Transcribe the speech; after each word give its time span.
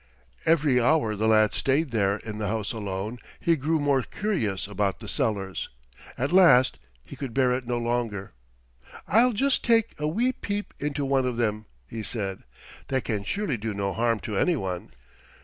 Every 0.47 0.81
hour 0.81 1.15
the 1.15 1.27
lad 1.27 1.53
stayed 1.53 1.91
there 1.91 2.17
in 2.17 2.39
the 2.39 2.47
house 2.47 2.71
alone 2.73 3.19
he 3.39 3.55
grew 3.55 3.79
more 3.79 4.01
curious 4.01 4.67
about 4.67 4.99
the 4.99 5.07
cellars. 5.07 5.69
At 6.17 6.31
last 6.31 6.79
he 7.03 7.15
could 7.15 7.35
bear 7.35 7.51
it 7.53 7.67
no 7.67 7.77
longer. 7.77 8.31
"I'll 9.07 9.31
just 9.33 9.63
take 9.63 9.93
a 9.99 10.07
wee 10.07 10.31
peep 10.31 10.73
into 10.79 11.05
one 11.05 11.27
of 11.27 11.37
them," 11.37 11.67
he 11.87 12.01
said. 12.01 12.41
"That 12.87 13.03
can 13.05 13.23
surely 13.23 13.57
do 13.57 13.75
no 13.75 13.93
harm 13.93 14.19
to 14.21 14.39
any 14.39 14.55
one." 14.55 14.89